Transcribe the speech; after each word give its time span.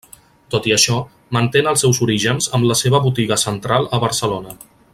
Tot 0.53 0.67
i 0.69 0.71
això, 0.75 0.95
mantén 1.37 1.69
els 1.71 1.83
seus 1.85 1.99
orígens 2.05 2.49
amb 2.59 2.67
la 2.71 2.79
seva 2.81 3.03
botiga 3.05 3.39
central 3.43 3.87
a 3.99 4.01
Barcelona. 4.07 4.57